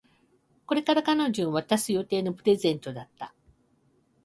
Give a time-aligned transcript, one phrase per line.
[0.65, 3.35] これから彼女に渡す予定のプレゼントだった